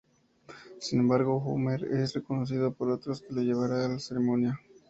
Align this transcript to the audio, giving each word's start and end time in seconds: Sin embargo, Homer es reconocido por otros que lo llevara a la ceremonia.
Sin 0.79 0.99
embargo, 1.01 1.37
Homer 1.45 1.83
es 1.85 2.15
reconocido 2.15 2.73
por 2.73 2.89
otros 2.89 3.21
que 3.21 3.31
lo 3.35 3.43
llevara 3.43 3.85
a 3.85 3.89
la 3.89 3.99
ceremonia. 3.99 4.59